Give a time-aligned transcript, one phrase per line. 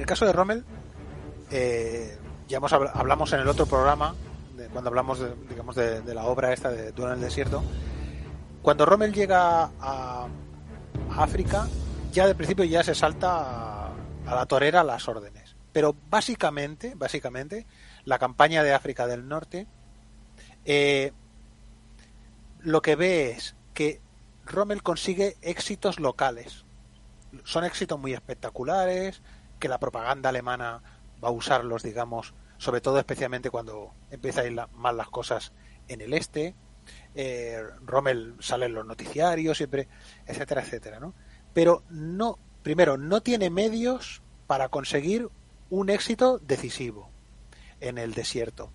[0.00, 0.64] el caso de Rommel,
[1.50, 2.18] eh,
[2.48, 4.14] ya hemos hablamos en el otro programa,
[4.72, 7.62] cuando hablamos de, digamos de, la obra esta de Duna en el desierto,
[8.62, 10.26] cuando Rommel llega a,
[11.16, 11.66] África,
[12.12, 13.94] ya de principio ya se salta a,
[14.26, 15.56] la torera las órdenes.
[15.72, 17.66] Pero básicamente, básicamente,
[18.04, 19.66] la campaña de África del Norte,
[20.64, 21.12] eh,
[22.60, 24.00] lo que ve es que
[24.44, 26.64] Rommel consigue éxitos locales.
[27.44, 29.22] Son éxitos muy espectaculares,
[29.60, 30.82] que la propaganda alemana
[31.22, 35.52] va a usarlos, digamos, sobre todo especialmente cuando empiezan a ir mal las cosas
[35.86, 36.56] en el este.
[37.14, 39.86] Eh, Rommel sale en los noticiarios siempre,
[40.26, 41.14] etcétera, etcétera, ¿no?
[41.52, 45.28] Pero no, primero, no tiene medios para conseguir
[45.68, 47.10] un éxito decisivo
[47.80, 48.72] en el desierto.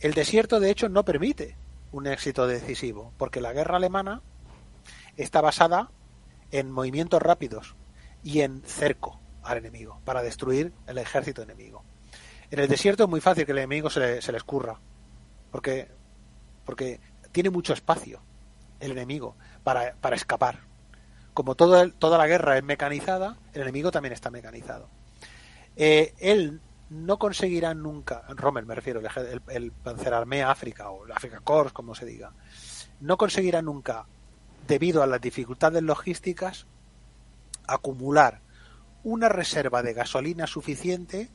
[0.00, 1.56] El desierto, de hecho, no permite
[1.92, 4.20] un éxito decisivo, porque la guerra alemana
[5.16, 5.90] está basada
[6.50, 7.76] en movimientos rápidos
[8.22, 11.84] y en cerco al enemigo para destruir el ejército enemigo.
[12.50, 14.78] En el desierto es muy fácil que el enemigo se le, se escurra,
[15.50, 15.88] porque,
[16.64, 17.00] porque
[17.32, 18.20] tiene mucho espacio
[18.80, 20.60] el enemigo para, para escapar.
[21.32, 24.88] Como todo toda la guerra es mecanizada, el enemigo también está mecanizado.
[25.76, 31.40] Eh, él no conseguirá nunca, Rommel me refiero, el, el, Panzerarmee África o el Africa
[31.42, 32.32] Corps, como se diga,
[33.00, 34.06] no conseguirá nunca,
[34.68, 36.66] debido a las dificultades logísticas,
[37.66, 38.40] acumular
[39.04, 41.28] una reserva de gasolina suficiente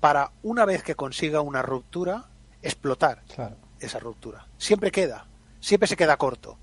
[0.00, 2.26] para, una vez que consiga una ruptura,
[2.62, 3.22] explotar
[3.80, 4.46] esa ruptura.
[4.56, 5.26] Siempre queda,
[5.60, 6.58] siempre se queda corto.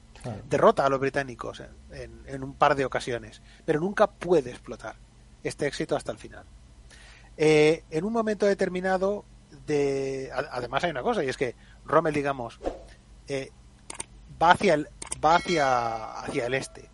[0.49, 4.95] Derrota a los británicos en, un par de ocasiones, pero nunca puede explotar
[5.43, 6.45] este éxito hasta el final.
[7.35, 9.25] Eh, en un momento determinado,
[9.65, 12.59] de, además hay una cosa, y es que Rommel, digamos,
[13.27, 13.51] eh,
[14.41, 14.87] va, hacia el,
[15.23, 16.89] va hacia, hacia el este,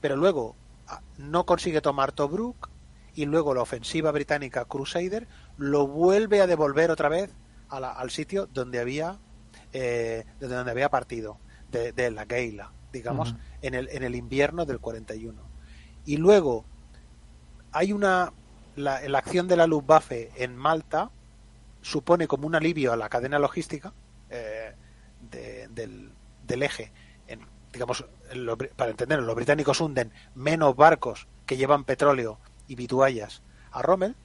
[0.00, 0.56] pero luego
[1.18, 2.70] no consigue tomar Tobruk
[3.14, 7.34] y luego la ofensiva británica Crusader lo vuelve a devolver otra vez
[7.68, 9.18] al sitio donde había
[9.72, 11.38] eh, donde había partido,
[11.70, 15.38] de, la Geila, digamos, en, el, en el invierno del 41.
[16.06, 16.64] Y luego
[17.72, 18.32] hay una.
[18.76, 21.10] La, acción de la Luftwaffe en Malta
[21.82, 23.92] supone como un alivio a la cadena logística
[24.30, 24.74] eh,
[25.30, 26.12] del,
[26.46, 26.92] del, eje.
[27.26, 27.40] En,
[27.76, 28.06] digamos,
[28.74, 34.16] para entender, los británicos hunden menos barcos que llevan petróleo y vituallas a Rommel.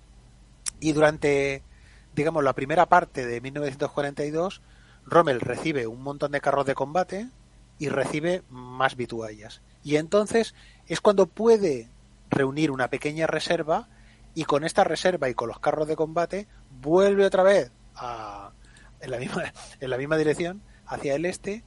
[0.80, 1.64] Y durante,
[2.16, 4.62] digamos, la primera parte de 1942
[5.06, 7.28] Rommel recibe un montón de carros de combate
[7.78, 9.62] y recibe más vituallas.
[9.84, 10.56] Y entonces
[10.88, 11.90] es cuando puede
[12.30, 13.90] reunir una pequeña reserva
[14.34, 18.54] y con esta reserva y con los carros de combate vuelve otra vez a,
[19.02, 19.44] en, la misma,
[19.82, 21.66] en la misma dirección hacia el este,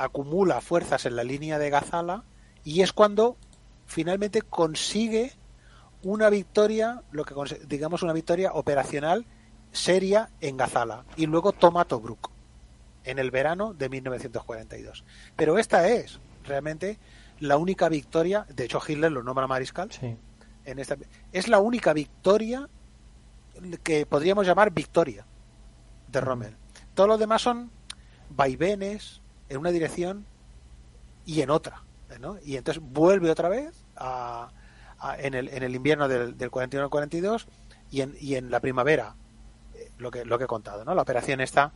[0.00, 2.24] acumula fuerzas en la línea de Gazala
[2.64, 3.36] y es cuando
[3.86, 5.32] finalmente consigue
[6.02, 7.34] una victoria, lo que
[7.66, 9.26] digamos una victoria operacional
[9.72, 12.30] seria en Gazala y luego toma Tobruk
[13.04, 15.04] en el verano de 1942.
[15.36, 16.98] Pero esta es realmente
[17.38, 19.90] la única victoria, de hecho Hitler lo nombra mariscal,
[20.64, 20.96] en esta,
[21.32, 22.68] es la única victoria
[23.82, 25.26] que podríamos llamar victoria
[26.08, 26.56] de Rommel.
[26.94, 27.70] Todos los demás son
[28.30, 30.24] vaivenes en una dirección
[31.26, 31.82] y en otra.
[32.44, 34.50] Y entonces vuelve otra vez a,
[35.18, 37.46] en, el, en el invierno del, del 41 al 42
[37.90, 39.14] y en, y en la primavera
[39.98, 40.94] lo que, lo que he contado, ¿no?
[40.94, 41.72] La operación esta,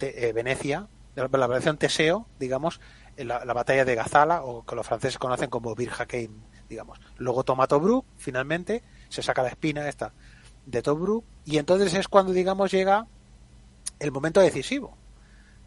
[0.00, 2.80] eh, Venecia, la, operación Teseo, digamos,
[3.16, 5.90] en la, batalla de Gazala, o que los franceses conocen como Bir
[6.68, 6.98] digamos.
[7.16, 10.12] Luego toma Tobruk, finalmente, se saca la espina esta
[10.66, 13.06] de Tobruk, y entonces es cuando, digamos, llega
[13.98, 14.96] el momento decisivo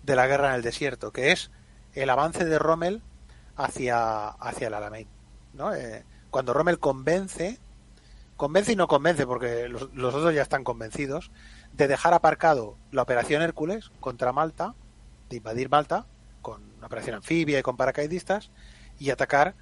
[0.09, 1.51] de la guerra en el desierto, que es
[1.93, 3.03] el avance de Rommel
[3.55, 5.07] hacia, hacia el Alamein,
[5.53, 5.73] ¿no?
[5.75, 7.59] Eh, cuando Rommel convence,
[8.35, 11.31] convence y no convence, porque los, los otros ya están convencidos,
[11.73, 14.73] de dejar aparcado la operación Hércules contra Malta,
[15.29, 16.07] de invadir Malta,
[16.41, 18.49] con una operación anfibia y con paracaidistas,
[18.97, 19.53] y atacar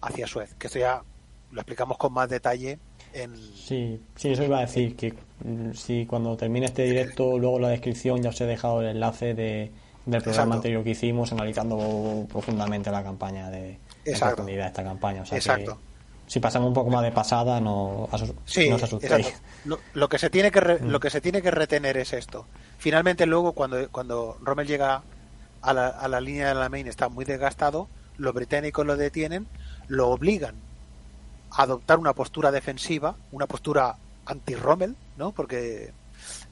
[0.00, 1.02] hacia Suez, que esto ya
[1.50, 2.78] lo explicamos con más detalle
[3.12, 3.36] en...
[3.36, 5.12] Sí, sí, eso iba a decir, que
[5.44, 9.34] mm, si cuando termine este directo, luego la descripción ya os he dejado el enlace
[9.34, 9.72] de,
[10.06, 14.44] del programa anterior que hicimos, analizando profundamente la campaña de, Exacto.
[14.44, 15.22] de esta campaña.
[15.22, 15.78] O sea Exacto
[16.30, 19.34] si pasamos un poco más de pasada no, no os asustéis.
[19.94, 20.86] Lo, que se tiene que mm.
[20.86, 22.46] lo que se tiene que retener es esto.
[22.78, 25.02] Finalmente luego cuando cuando Rommel llega
[25.60, 29.48] a la, a la línea de la main está muy desgastado, los británicos lo detienen,
[29.88, 30.54] lo obligan
[31.50, 35.32] a adoptar una postura defensiva, una postura anti-Rommel, ¿no?
[35.32, 35.92] Porque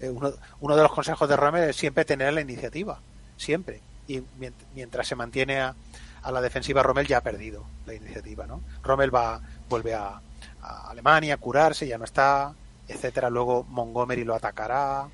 [0.01, 2.99] eh, uno, uno de los consejos de Rommel es siempre tener la iniciativa,
[3.39, 3.81] siempre.
[4.07, 4.23] Y
[4.75, 5.75] mientras se mantiene a,
[6.23, 8.61] a la defensiva Rommel ya ha perdido la iniciativa, ¿no?
[8.83, 10.21] Rommel va vuelve a,
[10.61, 12.53] Alemania a curarse, ya no está
[12.87, 13.31] etcétera.
[13.31, 15.09] Luego Montgomery lo atacará,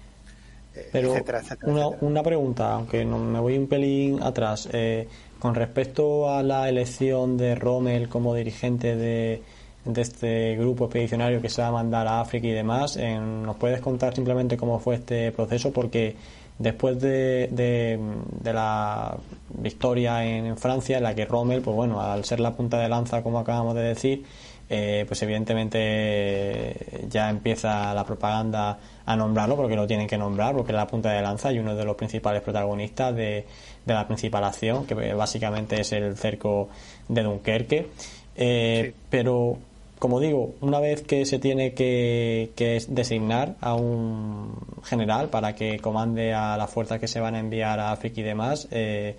[0.74, 1.14] eh, Pero
[1.62, 4.68] una, una, pregunta, aunque no, me voy un pelín atrás.
[4.72, 9.42] Eh, con respecto a la elección de Rommel como dirigente de,
[9.84, 13.80] de este grupo expedicionario que se va a mandar a África y demás, ¿nos puedes
[13.80, 15.72] contar simplemente cómo fue este proceso?
[15.72, 16.16] Porque
[16.58, 19.16] después de, de, la
[19.50, 23.22] victoria en, Francia, en la que Rommel, pues bueno, al ser la punta de lanza,
[23.22, 24.24] como acabamos de decir,
[24.70, 30.72] eh, pues evidentemente ya empieza la propaganda a nombrarlo porque lo tienen que nombrar porque
[30.72, 33.44] es la punta de lanza y uno de los principales protagonistas de,
[33.84, 36.70] la principal acción que básicamente es el cerco
[37.08, 37.90] de Dunkerque
[38.36, 39.58] eh, pero
[39.98, 42.50] como digo una vez que se tiene que,
[42.88, 47.80] designar a un general para que comande a las fuerzas que se van a enviar
[47.80, 49.16] a África y demás eh,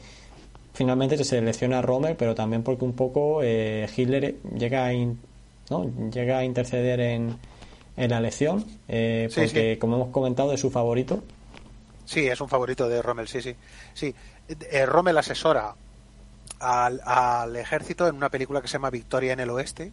[0.74, 4.94] finalmente se selecciona a Rommel pero también porque un poco Hitler llega a
[5.70, 5.92] ¿no?
[6.12, 7.38] llega a interceder en,
[7.98, 11.24] en la elección, eh, porque como hemos comentado es su favorito.
[12.06, 13.56] Sí, es un favorito de Rommel, sí, sí.
[13.94, 14.14] sí.
[14.48, 15.74] Eh, Rommel asesora
[16.60, 19.92] al, al, ejército en una película que se llama Victoria en el Oeste,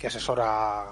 [0.00, 0.86] que asesora,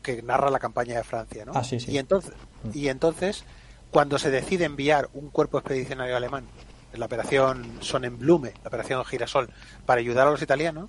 [0.00, 1.52] que narra la campaña de Francia, ¿no?
[1.54, 2.32] Ah, y entonces,
[2.62, 2.70] mm.
[2.72, 3.44] y entonces,
[3.90, 6.44] cuando se decide enviar un cuerpo expedicionario alemán
[6.92, 9.50] en la operación Sonnenblume, la operación Girasol,
[9.84, 10.88] para ayudar a los italianos,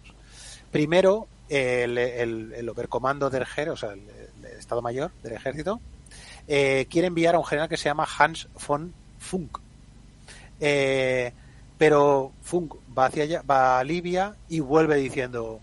[0.71, 4.03] primero el, el, el Obercomando del GER, o sea, el,
[4.59, 5.79] Estado Mayor del Ejército,
[6.47, 9.59] eh, quiere enviar a un general que se llama Hans von Funk.
[10.59, 11.31] Eh,
[11.77, 15.59] pero Funk va hacia allá, va a Libia y vuelve diciendo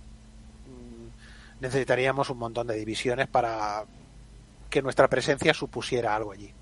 [1.65, 3.85] necesitaríamos un montón de divisiones para
[4.69, 6.53] que nuestra presencia supusiera algo allí.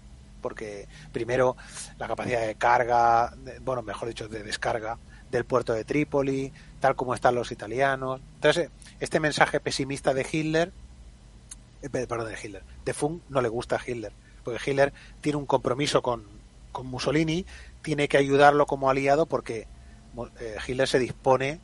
[0.41, 1.57] Porque primero
[1.99, 4.99] la capacidad de carga, bueno, mejor dicho, de descarga
[5.31, 8.21] del puerto de Trípoli, tal como están los italianos.
[8.35, 8.71] Entonces,
[9.01, 10.73] este mensaje pesimista de Hitler,
[11.83, 14.13] eh, perdón, de Hitler, de Funk no le gusta a Hitler,
[14.45, 16.27] porque Hitler tiene un compromiso con,
[16.71, 17.45] con Mussolini,
[17.83, 19.67] tiene que ayudarlo como aliado porque
[20.39, 21.59] eh, Hitler se dispone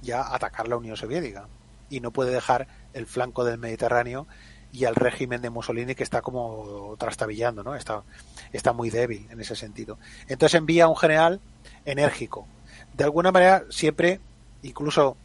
[0.00, 1.46] ya a atacar la Unión Soviética
[1.90, 4.26] y no puede dejar el flanco del Mediterráneo
[4.72, 7.74] y al régimen de Mussolini que está como trastabillando, ¿no?
[7.74, 8.02] Está,
[8.52, 9.98] está muy débil en ese sentido.
[10.28, 11.40] Entonces envía a un general
[11.84, 12.46] enérgico.
[12.94, 14.20] De alguna manera siempre
[14.62, 15.16] incluso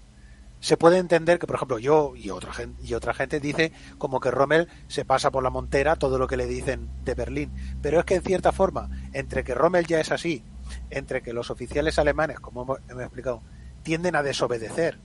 [0.66, 4.20] se puede entender que, por ejemplo, yo y otra gente, y otra gente dice como
[4.20, 7.52] que Rommel se pasa por la montera todo lo que le dicen de Berlín.
[7.84, 10.44] Pero es que en cierta forma, entre que Rommel ya es así,
[10.90, 13.44] entre que los oficiales alemanes, como hemos, explicado,
[13.84, 14.98] tienden a desobedecer,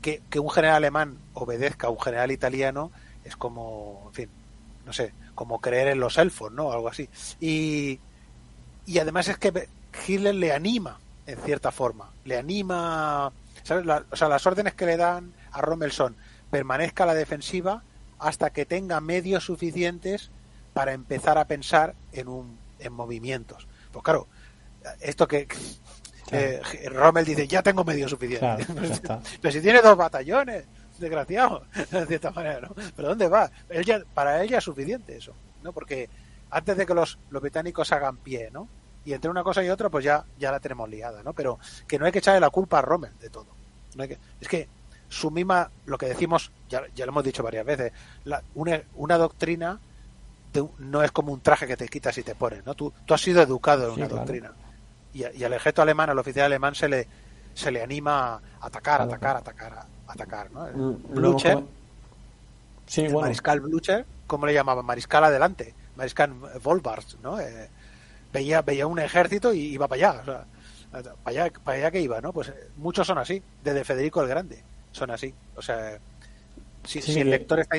[0.00, 2.90] que, un general alemán obedezca a un general italiano
[3.24, 4.28] es como, en fin,
[4.86, 6.72] no sé, como creer en los elfos, ¿no?
[6.72, 7.08] Algo así.
[7.40, 8.00] Y,
[8.86, 9.68] y además es que
[10.06, 12.10] Hitler le anima en cierta forma.
[12.24, 16.16] Le anima, o sea, las órdenes que le dan a Rommel son
[16.50, 17.82] permanezca a la defensiva
[18.18, 20.30] hasta que tenga medios suficientes
[20.72, 23.66] para empezar a pensar en un en movimientos.
[23.92, 24.26] Pues claro,
[25.00, 25.46] esto que
[26.32, 28.66] eh, Rommel dice, ya tengo medios suficientes.
[29.40, 30.64] Pero si tiene dos batallones,
[30.98, 32.74] desgraciado, de cierta manera, ¿no?
[32.96, 33.50] ¿Pero dónde va?
[34.14, 35.72] para ella es suficiente eso, ¿no?
[35.72, 36.08] Porque
[36.50, 38.68] antes de que los, los británicos hagan pie, ¿no?
[39.04, 41.32] y entre una cosa y otra pues ya, ya la tenemos liada, ¿no?
[41.32, 43.46] Pero que no hay que echarle la culpa a Rommel de todo.
[43.94, 44.68] No hay que, es que
[45.08, 47.92] su misma, lo que decimos, ya, ya lo hemos dicho varias veces,
[48.24, 49.80] la, una, una doctrina
[50.78, 52.74] no es como un traje que te quitas y te pones, ¿no?
[52.74, 54.52] Tú, tú has sido educado en una doctrina.
[55.12, 57.08] Y, y, al ejército alemán, al oficial alemán, se le,
[57.54, 60.66] se le anima a atacar, atacar, atacar, atacar, ¿no?
[61.08, 61.58] Blucher,
[62.86, 63.22] sí, bueno.
[63.22, 64.84] mariscal Blucher, ¿cómo le llamaban?
[64.84, 67.40] Mariscal adelante, mariscal Volbars, ¿no?
[67.40, 67.68] Eh,
[68.32, 70.20] veía, veía un ejército y iba para allá.
[70.20, 70.46] O sea,
[70.90, 72.32] para allá, para allá que iba, ¿no?
[72.32, 74.62] Pues eh, muchos son así, desde Federico el Grande,
[74.92, 75.34] son así.
[75.56, 75.98] O sea,
[76.84, 77.76] si, el lector está...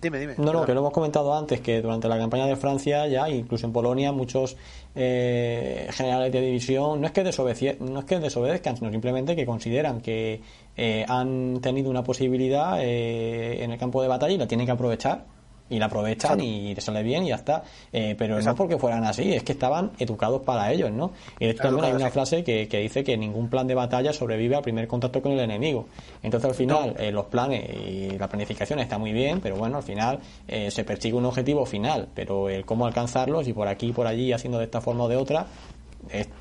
[0.00, 0.34] Dime, dime.
[0.38, 3.66] No, no, que lo hemos comentado antes, que durante la campaña de Francia ya, incluso
[3.66, 4.56] en Polonia, muchos
[4.94, 10.00] eh, generales de división no es que no es que desobedezcan, sino simplemente que consideran
[10.00, 10.40] que
[10.76, 15.24] eh, han tenido una posibilidad en el campo de batalla y la tienen que aprovechar
[15.72, 17.62] y la aprovechan y te sale bien y ya está.
[17.92, 21.12] Eh, pero no porque fueran así, es que estaban educados para ellos, ¿no?
[21.38, 24.12] Y de hecho también hay una frase que, que, dice que ningún plan de batalla
[24.12, 25.86] sobrevive al primer contacto con el enemigo.
[26.22, 29.82] Entonces al final eh, los planes y la planificación está muy bien, pero bueno, al
[29.82, 33.92] final eh, se persigue un objetivo final, pero el cómo alcanzarlos y por aquí y
[33.92, 35.46] por allí haciendo de esta forma o de otra,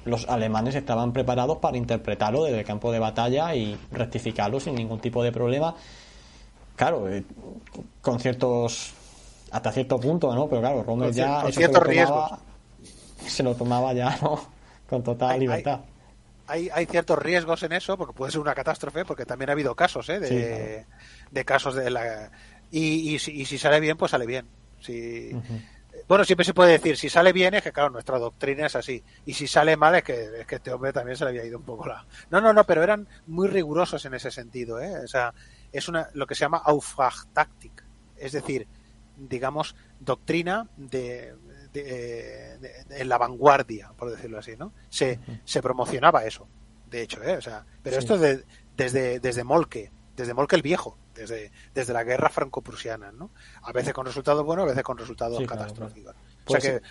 [0.05, 4.99] los alemanes estaban preparados para interpretarlo desde el campo de batalla y rectificarlo sin ningún
[4.99, 5.75] tipo de problema.
[6.75, 7.05] Claro,
[8.01, 8.95] con ciertos
[9.51, 10.47] hasta cierto punto, ¿no?
[10.47, 12.39] Pero claro, Rommel ya se, lo tomaba,
[13.27, 14.39] se lo tomaba ya, ¿no?
[14.89, 15.81] Con total libertad.
[16.47, 19.75] Hay, hay, ciertos riesgos en eso, porque puede ser una catástrofe, porque también ha habido
[19.75, 20.19] casos, ¿eh?
[20.19, 20.85] De,
[21.29, 22.31] de casos de la
[22.71, 24.47] Y, si, sale bien, pues sale bien.
[24.79, 25.31] Si,
[26.07, 29.03] Bueno, siempre se puede decir, si sale bien es que, claro, nuestra doctrina es así.
[29.25, 31.57] Y si sale mal es que, es que este hombre también se le había ido
[31.57, 32.05] un poco la...
[32.29, 34.79] No, no, no, pero eran muy rigurosos en ese sentido.
[34.81, 34.99] ¿eh?
[35.03, 35.33] O sea,
[35.71, 37.83] es una, lo que se llama Auftragtaktik.
[38.17, 38.67] Es decir,
[39.29, 41.33] digamos, doctrina de,
[42.89, 44.73] en la vanguardia, por decirlo así, ¿no?
[44.89, 46.47] Se, se promocionaba eso,
[46.89, 47.37] de hecho, ¿eh?
[47.37, 48.43] O sea, pero esto de,
[48.75, 53.31] desde, desde Molke, desde Molke el viejo, desde, desde la guerra franco-prusiana, ¿no?
[53.63, 56.13] A veces con resultados buenos, a veces con resultados catastróficos.
[56.45, 56.81] o sea pues que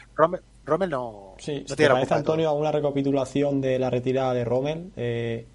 [0.64, 5.46] Rommel, no, sí, no tiene parece, Antonio, alguna recapitulación de la retirada de Rommel eh,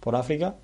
[0.00, 0.54] por África?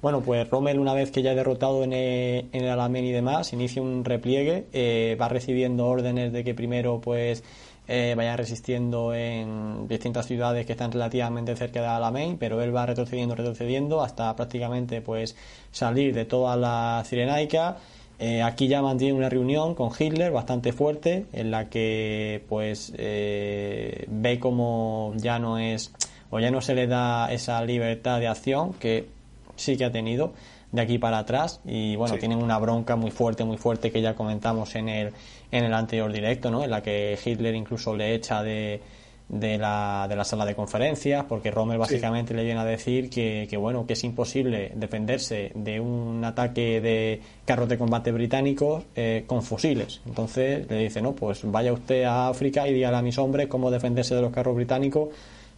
[0.00, 3.52] Bueno, pues Rommel, una vez que ya ha derrotado en el, en Alamein y demás,
[3.52, 7.42] inicia un repliegue, eh, va recibiendo órdenes de que primero pues
[7.88, 12.86] eh, vaya resistiendo en distintas ciudades que están relativamente cerca de Alamein, pero él va
[12.86, 15.34] retrocediendo, retrocediendo hasta prácticamente pues
[15.72, 17.78] salir de toda la Cirenaica.
[18.20, 24.38] Eh, aquí ya mantiene una reunión con Hitler bastante fuerte en la que pues ve
[24.40, 25.92] como ya no es
[26.30, 29.17] o ya no se le da esa libertad de acción que
[29.58, 30.32] sí que ha tenido
[30.72, 34.14] de aquí para atrás y bueno, tienen una bronca muy fuerte, muy fuerte que ya
[34.14, 35.12] comentamos en el,
[35.50, 36.62] en el anterior directo, ¿no?
[36.62, 38.80] En la que Hitler incluso le echa de,
[39.28, 43.46] de, la, de la sala de conferencias porque Rommel básicamente le viene a decir que,
[43.48, 49.24] que, bueno, que es imposible defenderse de un ataque de carros de combate británicos eh,
[49.26, 50.02] con fusiles.
[50.06, 53.70] Entonces le dice, no, pues vaya usted a África y dígale a mis hombres cómo
[53.70, 55.08] defenderse de los carros británicos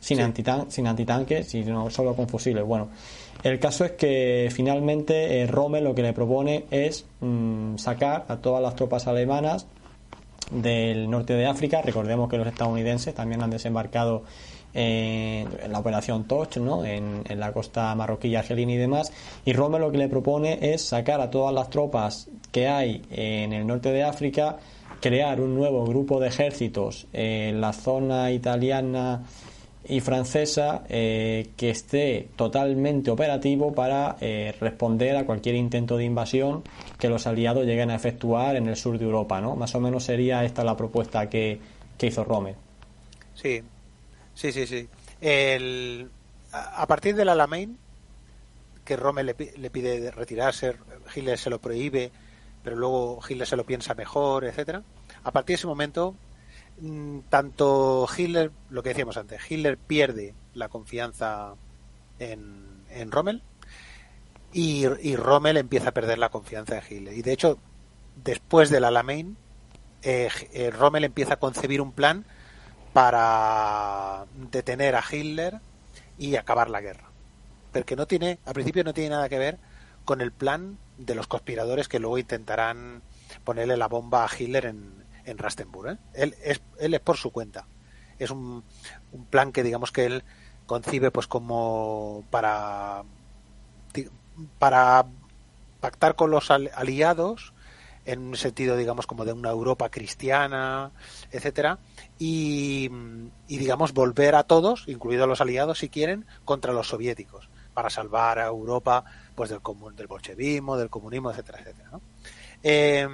[0.01, 2.65] sin, antitan sin antitanques, sino solo con fusiles.
[2.65, 2.89] Bueno,
[3.43, 8.39] el caso es que finalmente eh, Rommel lo que le propone es mm, sacar a
[8.39, 9.67] todas las tropas alemanas
[10.51, 11.83] del norte de África.
[11.83, 14.25] Recordemos que los estadounidenses también han desembarcado
[14.73, 16.85] en la operación Toch, ¿no?
[16.85, 19.13] En, la costa marroquí, argelina y demás.
[19.45, 23.53] Y Rommel lo que le propone es sacar a todas las tropas que hay en
[23.53, 24.59] el norte de África,
[25.01, 29.23] crear un nuevo grupo de ejércitos en la zona italiana
[29.91, 36.63] y francesa eh, que esté totalmente operativo para eh, responder a cualquier intento de invasión
[36.99, 39.57] que los aliados lleguen a efectuar en el sur de Europa, ¿no?
[39.57, 41.59] Más o menos sería esta la propuesta que,
[42.01, 42.55] hizo Rommel.
[43.35, 43.63] Sí,
[44.35, 44.89] sí, sí, sí.
[45.21, 46.09] El,
[46.53, 47.77] a partir del Alamein,
[48.85, 50.77] que Rommel le, le pide retirarse,
[51.15, 52.13] Hitler se lo prohíbe,
[52.63, 54.83] pero luego Hitler se lo piensa mejor, etcétera.
[55.25, 56.15] A partir de ese momento
[57.29, 61.55] tanto Hitler, lo que decíamos antes, Hitler pierde la confianza
[62.19, 63.43] en, en Rommel
[64.53, 67.17] y, y, Rommel empieza a perder la confianza en Hitler.
[67.17, 67.59] Y de hecho,
[68.25, 69.37] después del Alamein,
[70.03, 72.25] eh, eh, Rommel empieza a concebir un plan
[72.93, 75.61] para detener a Hitler
[76.19, 77.11] y acabar la guerra.
[77.73, 79.59] Porque no tiene, al principio no tiene nada que ver
[80.05, 83.03] con el plan de los conspiradores que luego intentarán
[83.45, 85.93] ponerle la bomba a Hitler en, en Rastenburg.
[85.93, 85.99] ¿eh?
[86.15, 87.67] Él, es, él es por su cuenta.
[88.19, 88.65] Es un,
[89.13, 90.25] un plan que digamos que él
[90.71, 93.03] concibe pues como para
[94.61, 95.05] para
[95.81, 97.53] pactar con los aliados
[98.05, 100.93] en un sentido digamos como de una Europa cristiana
[101.33, 101.79] etcétera
[102.21, 102.89] y,
[103.49, 108.47] digamos volver a todos incluidos los aliados si quieren contra los soviéticos para salvar a
[108.47, 109.61] Europa pues del
[109.97, 112.01] del bolchevismo del comunismo etcétera etcétera
[112.63, 113.09] eh,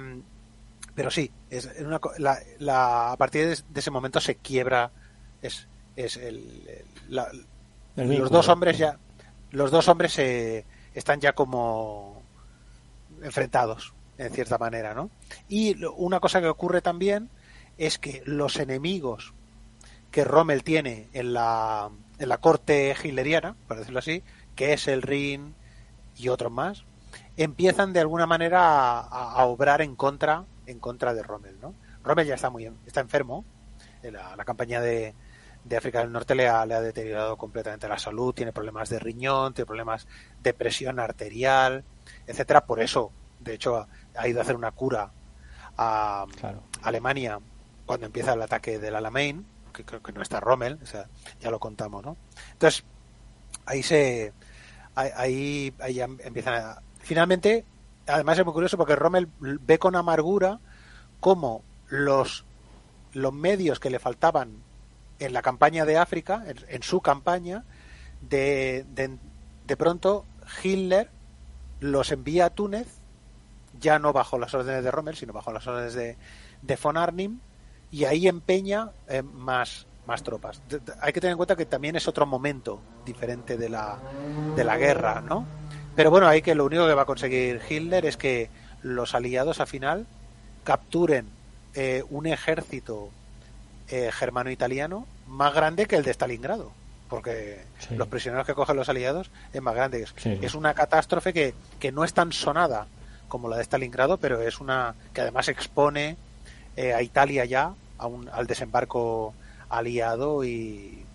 [0.97, 2.01] pero sí, es una,
[2.57, 4.89] la, a partir de, ese momento se quiebra,
[5.43, 6.83] es, es el,
[7.95, 8.97] los dos hombres ya,
[9.51, 12.23] los dos hombres se, están ya como
[13.21, 15.11] enfrentados, en cierta manera, ¿no?
[15.47, 17.29] Y una cosa que ocurre también
[17.77, 19.35] es que los enemigos
[20.09, 24.23] que Rommel tiene en la, en la corte hitleriana, por decirlo así,
[24.55, 25.53] que es el Rin
[26.17, 26.85] y otros más,
[27.37, 31.73] empiezan de alguna manera a obrar en contra en contra de Rommel, ¿no?
[32.03, 33.43] Rommel ya está muy está enfermo,
[34.03, 35.15] eh, la, la campaña de,
[35.63, 38.99] de, África del Norte le ha, le ha, deteriorado completamente la salud, tiene problemas de
[38.99, 40.07] riñón, tiene problemas
[40.43, 41.83] de presión arterial,
[42.27, 42.65] etcétera.
[42.65, 45.11] Por eso, de hecho, ha ido a hacer una cura
[45.77, 46.25] a
[46.83, 47.39] Alemania
[47.85, 51.07] cuando empieza el ataque del Alamein, que creo que no está Rommel, o sea,
[51.39, 52.17] ya lo contamos, ¿no?
[52.53, 52.83] Entonces,
[53.65, 54.33] ahí se
[54.95, 57.63] ahí, ahí ya empiezan a, finalmente
[58.05, 60.59] además es muy curioso porque Rommel ve con amargura
[61.19, 62.43] cómo los,
[63.13, 64.61] los medios que le faltaban
[65.19, 67.63] en la campaña de África, en, su campaña,
[68.21, 70.25] de, de, pronto
[70.61, 71.09] Hitler
[71.79, 72.87] los envía a Túnez,
[73.79, 76.17] ya no bajo las órdenes de Rommel, sino bajo las órdenes de,
[76.61, 77.39] de von Arnim,
[77.89, 80.61] y ahí empeña eh, más, más tropas.
[81.01, 83.97] hay que tener en cuenta que también es otro momento diferente de la,
[84.55, 85.45] de la guerra, ¿no?
[85.97, 88.51] Pero bueno, hay que lo único que va a conseguir Hitler es que
[88.83, 90.05] los aliados al final
[90.63, 91.25] capturen
[91.73, 93.09] eh, un ejército
[93.89, 96.71] eh, germano-italiano más grande que el de Stalingrado,
[97.09, 100.05] porque los prisioneros que cogen los aliados es más grande.
[100.23, 102.85] Es una catástrofe que, que no es tan sonada
[103.27, 106.15] como la de Stalingrado, pero es una que además expone
[106.75, 109.33] eh, a Italia ya a un, al desembarco
[109.67, 111.06] aliado y,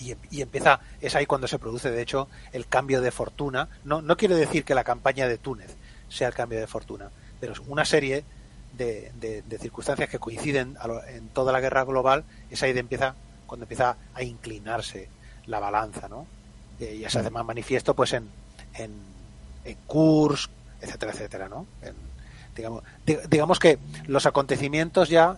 [0.00, 3.68] y, empieza, es ahí cuando se produce de hecho el cambio de fortuna.
[3.84, 5.76] No, no quiere decir que la campaña de Túnez
[6.08, 8.24] sea el cambio de fortuna, pero es una serie
[8.76, 10.76] de, de, circunstancias que coinciden
[11.08, 13.14] en toda la guerra global, es ahí de empieza,
[13.46, 15.08] cuando empieza a inclinarse
[15.46, 16.26] la balanza, ¿no?
[16.78, 18.28] Eh, y se hace más manifiesto pues en,
[18.74, 18.92] en,
[19.64, 21.66] en Kursk, etcétera, etcétera, ¿no?
[22.56, 22.82] digamos,
[23.28, 25.36] digamos que los acontecimientos ya,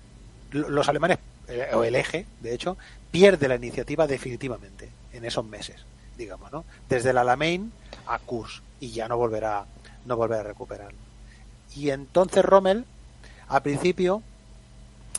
[0.50, 1.18] los alemanes,
[1.74, 2.76] o el eje, de hecho,
[3.10, 5.84] pierde la iniciativa definitivamente en esos meses,
[6.16, 6.64] digamos, ¿no?
[6.88, 7.72] Desde el Alamein
[8.06, 9.66] a Kursk y ya no volverá,
[10.06, 10.92] no volverá a recuperar.
[11.76, 12.84] Y entonces Rommel,
[13.48, 14.22] al principio,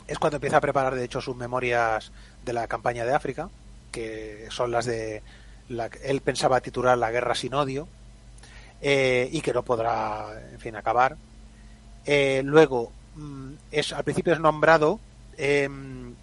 [0.06, 2.12] es cuando empieza a preparar, de hecho, sus memorias
[2.44, 3.48] de la campaña de África,
[3.90, 5.22] que son las de
[5.68, 7.88] la, él pensaba titular La guerra sin odio,
[8.82, 11.16] eh, y que no podrá, en fin, acabar.
[12.04, 15.00] Eh, luego, mm, es, al principio es nombrado
[15.38, 16.14] em,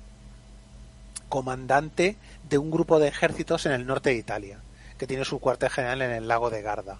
[1.31, 4.59] comandante de un grupo de ejércitos en el norte de Italia,
[4.99, 6.99] que tiene su cuartel general en el lago de Garda.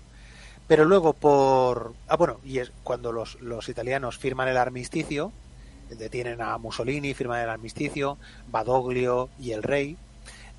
[0.67, 1.93] Pero luego por...
[2.07, 5.31] Ah, bueno, y es cuando los, los italianos firman el armisticio,
[5.89, 9.97] detienen a Mussolini, firman el armisticio, Badoglio y el rey,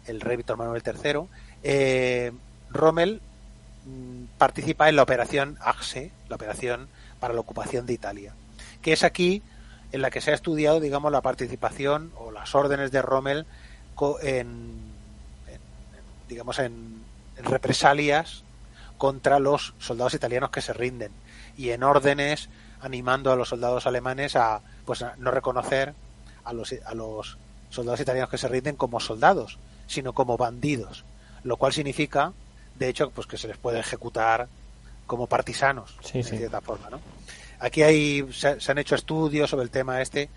[0.06, 1.22] el rey Víctor Manuel III,
[1.64, 2.32] eh,
[2.70, 3.20] Rommel
[3.84, 6.88] Mm, participa en la operación AXE, la operación
[7.18, 8.32] para la ocupación de Italia,
[8.80, 9.42] que es aquí
[9.90, 13.44] en la que se ha estudiado, digamos, la participación o las órdenes de Rommel
[14.22, 14.80] en,
[16.28, 17.02] digamos, en,
[17.37, 18.44] represalias
[18.99, 21.11] contra los soldados italianos que se rinden
[21.56, 22.49] y en órdenes
[22.80, 25.94] animando a los soldados alemanes a, pues, no reconocer
[26.44, 27.38] a los, a los
[27.70, 31.05] soldados italianos que se rinden como soldados, sino como bandidos,
[31.42, 32.33] lo cual significa
[32.74, 34.48] de hecho, pues que se les puede ejecutar
[35.07, 37.00] como partisanos, de cierta forma, ¿no?
[37.61, 40.28] Aquí hay, se, han hecho estudios sobre el tema este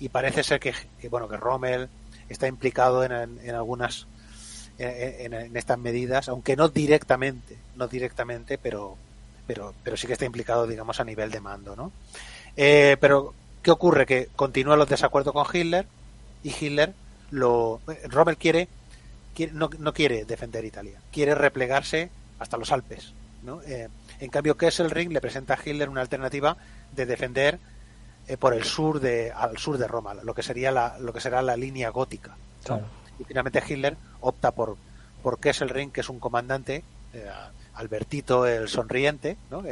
[0.00, 0.74] y parece ser que,
[1.08, 1.88] bueno, que Rommel
[2.34, 3.12] está implicado en,
[3.50, 4.06] algunas,
[4.78, 8.96] en, estas medidas, aunque no directamente, no directamente, pero,
[9.46, 11.92] pero, pero sí que está implicado, digamos, a nivel de mando, ¿no?
[12.56, 14.06] Eh, pero, ¿qué ocurre?
[14.06, 15.86] Que continúa los desacuerdos con Hitler
[16.42, 16.92] y Hitler
[17.30, 18.68] lo, Rommel quiere
[19.52, 23.12] no, no, quiere defender Italia, quiere replegarse hasta los Alpes.
[23.42, 23.60] ¿no?
[23.62, 23.88] Eh,
[24.20, 26.56] en cambio, Kesselring le presenta a Hitler una alternativa
[26.94, 27.58] de defender
[28.26, 31.20] eh, por el sur de, al sur de Roma, lo que sería la, lo que
[31.20, 32.36] será la línea gótica.
[33.18, 34.76] Y finalmente Hitler opta por,
[35.22, 36.82] por Kesselring, que es un comandante,
[37.12, 37.30] eh,
[37.74, 39.62] Albertito el sonriente, ¿no?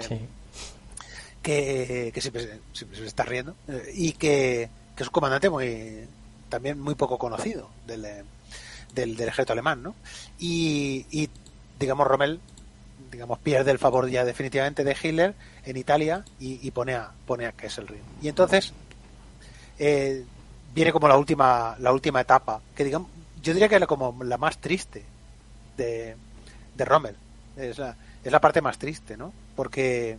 [1.43, 3.57] que, que siempre, se está riendo,
[3.95, 6.07] y que, que, es un comandante muy
[6.49, 8.07] también muy poco conocido del,
[8.95, 9.95] del, ejército alemán, ¿no?
[10.39, 11.29] Y,
[11.79, 12.41] digamos, Rommel
[13.13, 17.53] digamos, pierde el favor ya definitivamente de Hitler en Italia y, pone a pone a
[17.53, 18.03] Kesselring.
[18.21, 18.73] Y entonces
[19.79, 20.25] eh,
[20.75, 23.09] viene como la última la última etapa, que digamos,
[23.41, 25.05] yo diría que era como la más triste
[25.77, 26.17] de,
[26.75, 27.17] de Rommel.
[27.57, 27.95] Es la,
[28.25, 29.33] es la parte más triste, ¿no?
[29.55, 30.19] Porque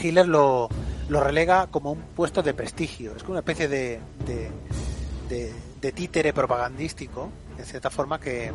[0.00, 0.68] Hitler lo,
[1.08, 5.52] lo relega como un puesto de prestigio, es como una especie de, de
[5.82, 7.28] de títere propagandístico,
[7.58, 8.52] en cierta forma, que,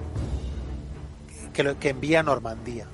[1.57, 2.87] que, que envía a Normandía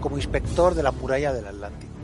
[0.00, 1.95] como inspector de la muralla del Atlántico.